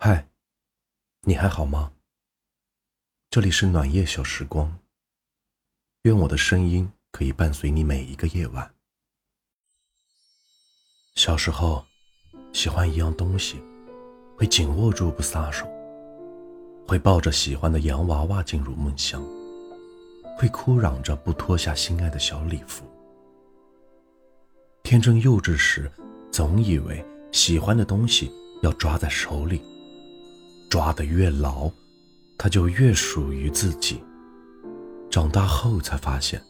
[0.00, 0.28] 嗨，
[1.22, 1.90] 你还好吗？
[3.30, 4.78] 这里是暖夜小时光，
[6.02, 8.72] 愿我的声音可以伴随你每一个夜晚。
[11.16, 11.84] 小时候，
[12.52, 13.60] 喜欢一样东西，
[14.36, 15.66] 会紧握住不撒手，
[16.86, 19.20] 会抱着喜欢的洋娃娃进入梦乡，
[20.38, 22.86] 会哭嚷着不脱下心爱的小礼服。
[24.84, 25.90] 天真幼稚时，
[26.30, 28.30] 总以为喜欢的东西
[28.62, 29.60] 要抓在手里，
[30.68, 31.70] 抓得越牢，
[32.36, 34.02] 它就越属于自己。
[35.10, 36.42] 长大后才发现，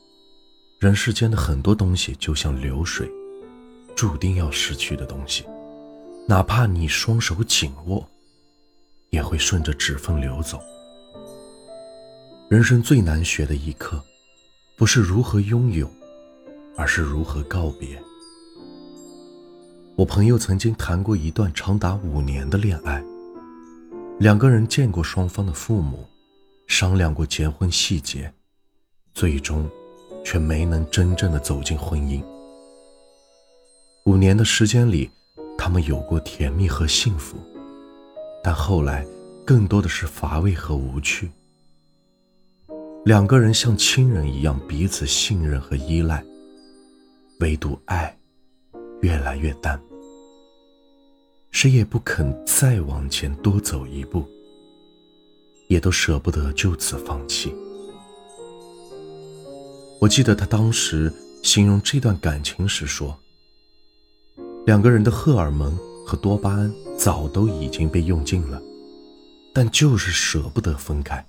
[0.81, 3.09] 人世间的很多东西就像流水，
[3.95, 5.45] 注定要失去的东西，
[6.27, 8.07] 哪怕你双手紧握，
[9.11, 10.61] 也会顺着指缝流走。
[12.51, 14.03] 人生最难学的一课，
[14.77, 15.89] 不是如何拥有，
[16.77, 18.03] 而是如何告别。
[19.95, 23.05] 我朋友曾经谈过一段长达五年的恋爱，
[24.19, 26.05] 两个人见过双方的父母，
[26.67, 28.33] 商量过结婚细节，
[29.15, 29.71] 最终
[30.25, 32.21] 却没能真正的走进婚姻。
[34.07, 35.09] 五年的时间里，
[35.57, 37.37] 他们有过甜蜜和幸福，
[38.43, 39.07] 但后来
[39.47, 41.31] 更多的是乏味和无趣。
[43.05, 46.25] 两个人像亲人一样彼此信任和依赖，
[47.39, 48.19] 唯独爱
[49.01, 49.81] 越来越淡。
[51.51, 54.25] 谁也不肯再往前多走一步，
[55.69, 57.55] 也都舍不得就此放弃。
[60.01, 63.19] 我记得他当时形容这段感情时说
[64.67, 68.63] ：“两个人的荷尔蒙和多巴胺早都已经被用尽了，
[69.53, 71.25] 但就是舍不得分开。”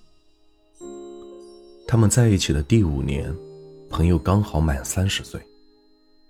[1.88, 3.36] 他们在一起的第五年，
[3.90, 5.42] 朋友刚好满三十岁，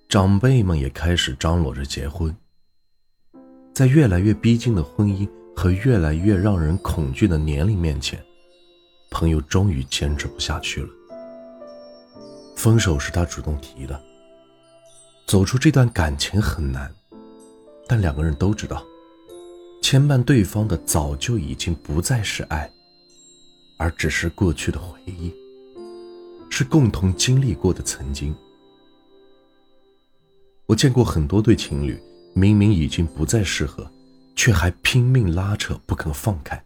[0.08, 2.34] 长辈们也开始张罗着结婚。
[3.80, 8.22] 在越来越逼近的婚姻和越来越让人恐惧的年龄面前，
[9.10, 10.90] 朋友终于坚持不下去了。
[12.58, 13.98] 分手是他主动提的。
[15.26, 16.94] 走出这段感情很难，
[17.88, 18.86] 但两个人都知道，
[19.82, 22.70] 牵绊对方的早就已经不再是爱，
[23.78, 25.34] 而只是过去的回忆，
[26.50, 28.36] 是共同经历过的曾经。
[30.66, 31.98] 我见过很多对情侣。
[32.34, 33.90] 明明已经不再适合，
[34.36, 36.64] 却还拼命拉扯不肯放开。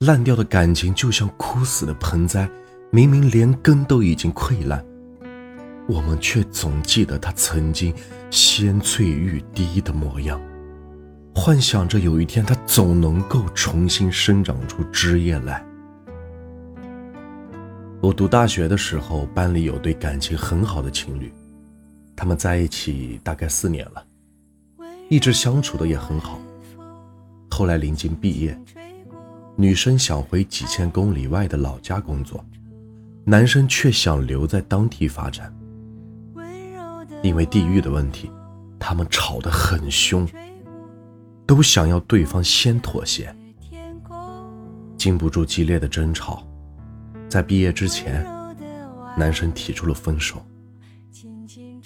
[0.00, 2.48] 烂掉的感情就像枯死的盆栽，
[2.90, 4.84] 明明连根都已经溃烂，
[5.88, 7.92] 我们却总记得它曾经
[8.30, 10.40] 鲜翠欲滴的模样，
[11.34, 15.64] 幻想着有一天它总能够重新生长出枝叶来。
[18.00, 21.32] 我读大学的时候，班里有对感情很好的情侣，
[22.14, 24.04] 他们在一起大概四年了。
[25.08, 26.38] 一直相处的也很好。
[27.50, 28.56] 后来临近毕业，
[29.56, 32.44] 女生想回几千公里外的老家工作，
[33.24, 35.52] 男生却想留在当地发展。
[37.22, 38.30] 因为地域的问题，
[38.78, 40.28] 他们吵得很凶，
[41.46, 43.34] 都想要对方先妥协。
[44.96, 46.46] 经不住激烈的争吵，
[47.28, 48.24] 在毕业之前，
[49.16, 50.40] 男生提出了分手。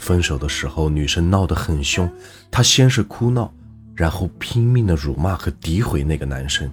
[0.03, 2.11] 分手的时候，女生闹得很凶，
[2.51, 3.55] 她先是哭闹，
[3.95, 6.69] 然后拼命的辱骂和诋毁那个男生。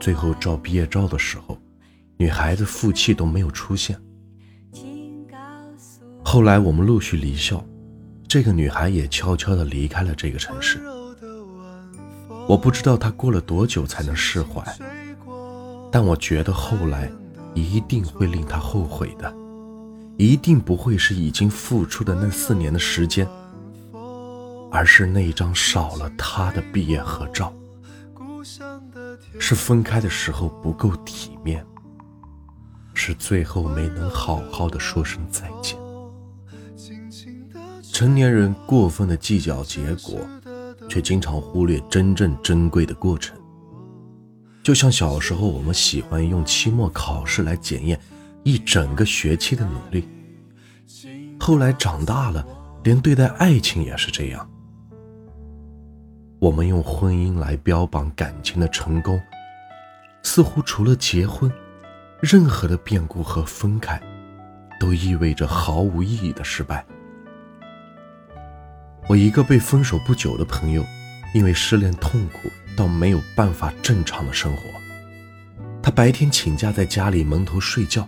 [0.00, 1.56] 最后照毕业照的时候，
[2.16, 3.96] 女孩子负气都没有出现。
[6.24, 7.64] 后来我们陆续离校，
[8.26, 10.80] 这个女孩也悄悄的离开了这个城市。
[12.48, 14.60] 我不知道她过了多久才能释怀，
[15.92, 17.08] 但我觉得后来
[17.54, 19.32] 一定会令她后悔的。
[20.18, 23.24] 一定不会是已经付出的那四年的时间，
[24.68, 27.54] 而是那张少了他的毕业合照，
[29.38, 31.64] 是分开的时候不够体面，
[32.94, 35.78] 是最后没能好好的说声再见。
[37.92, 40.18] 成年人过分的计较结果，
[40.88, 43.38] 却经常忽略真正珍贵的过程。
[44.64, 48.00] 就像小时候，我们喜欢用期末考试来检验。
[48.44, 50.08] 一整个学期的努力，
[51.38, 52.46] 后来长大了，
[52.82, 54.48] 连对待爱情也是这样。
[56.38, 59.20] 我们用婚姻来标榜感情的成功，
[60.22, 61.52] 似乎除了结婚，
[62.20, 64.00] 任何的变故和分开，
[64.78, 66.86] 都意味着毫无意义的失败。
[69.08, 70.84] 我一个被分手不久的朋友，
[71.34, 74.62] 因为失恋痛苦到没有办法正常的生活，
[75.82, 78.06] 他白天请假在家里蒙头睡觉。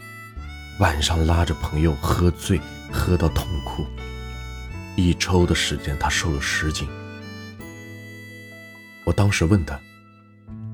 [0.81, 2.59] 晚上拉着朋友喝醉，
[2.91, 3.85] 喝到痛哭。
[4.97, 6.89] 一周的时间，他瘦了十斤。
[9.05, 9.79] 我当时问他：“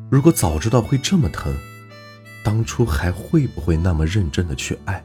[0.09, 1.53] 如果早知道会这么疼，
[2.45, 5.05] 当初还会不会那么认真的去爱？”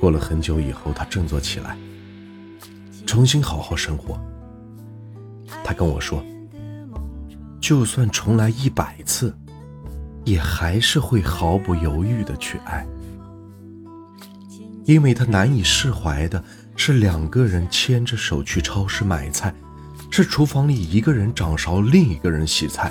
[0.00, 1.78] 过了很久以后，他振作起来，
[3.06, 4.20] 重新好好生活。
[5.62, 6.20] 他跟我说
[7.62, 9.32] ：“就算重来一百次，
[10.24, 12.86] 也还是会毫不犹豫的去爱，
[14.84, 16.42] 因为他难以释怀的
[16.76, 19.54] 是两个人牵着手去超市买菜。”
[20.14, 22.90] 是厨房里一个人掌勺，另一个人洗菜；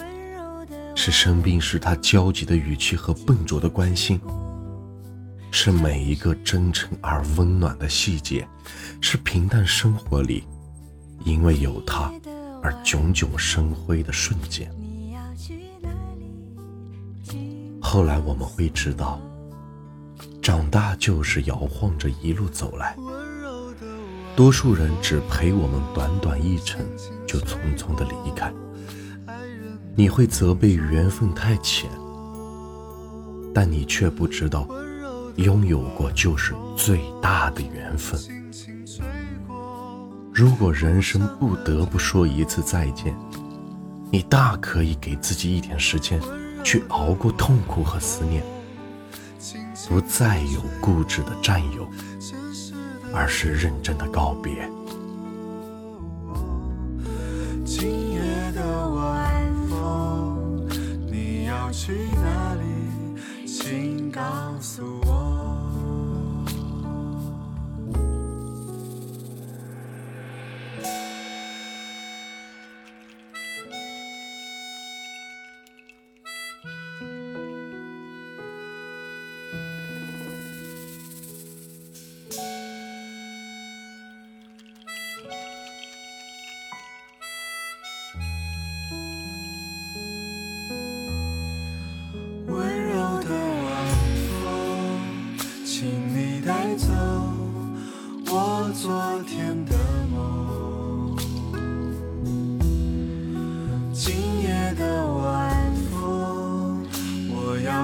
[0.95, 4.17] 是生病时他焦急的语气和笨拙的关心；
[5.51, 8.43] 是每一个真诚而温暖的细节；
[9.01, 10.43] 是平淡生活里
[11.23, 12.11] 因为有他
[12.63, 14.67] 而炯炯生辉的瞬间。
[17.91, 19.19] 后来我们会知道，
[20.41, 22.95] 长大就是摇晃着一路走来。
[24.33, 26.79] 多数人只陪我们短短一程，
[27.27, 28.49] 就匆匆的离开。
[29.93, 31.89] 你会责备缘分太浅，
[33.53, 34.65] 但你却不知道，
[35.35, 38.17] 拥有过就是最大的缘分。
[40.33, 43.13] 如果人生不得不说一次再见，
[44.09, 46.21] 你大可以给自己一点时间，
[46.63, 48.43] 去熬过痛苦和思念，
[49.89, 51.87] 不再有固执的占有。
[53.13, 54.53] 而是认真的告别。
[57.65, 58.21] 今夜
[58.55, 60.65] 的晚风，
[61.11, 62.63] 你要去哪里？
[63.45, 64.21] 请告
[64.61, 65.00] 诉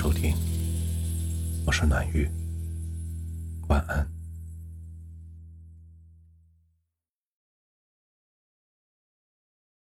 [0.00, 0.32] 收听，
[1.66, 2.30] 我是暖玉，
[3.66, 3.97] 晚安。